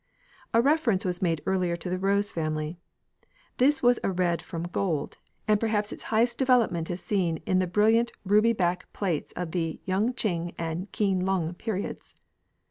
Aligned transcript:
A 0.51 0.63
reference 0.63 1.05
was 1.05 1.21
made 1.21 1.43
earlier 1.45 1.75
to 1.75 1.87
the 1.87 1.99
rose 1.99 2.31
family. 2.31 2.79
This 3.57 3.83
was 3.83 3.99
a 4.03 4.09
red 4.11 4.41
from 4.41 4.63
gold, 4.63 5.19
and 5.47 5.59
perhaps 5.59 5.93
its 5.93 6.01
highest 6.09 6.39
development 6.39 6.89
is 6.89 7.01
seen 7.01 7.37
in 7.45 7.59
the 7.59 7.67
brilliant 7.67 8.11
ruby 8.25 8.53
back 8.53 8.91
plates 8.93 9.31
of 9.33 9.51
the 9.51 9.79
Yung 9.85 10.15
ching 10.15 10.55
and 10.57 10.91
Keen 10.91 11.23
lung 11.23 11.53
periods. 11.53 12.15